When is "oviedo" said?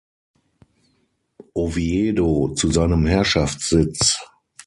1.53-2.53